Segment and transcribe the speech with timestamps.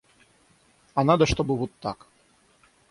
[0.95, 2.07] А надо, чтобы вот так...